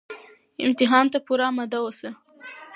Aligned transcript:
امتحان 0.65 1.05
ته 1.11 1.17
پوره 1.25 1.45
اماده 1.51 1.77
اوسه 1.83 2.09